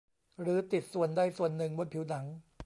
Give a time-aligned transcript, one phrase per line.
[0.41, 2.25] หรือติดส่วนใดส่วนหนึ่งบนผิวหนัง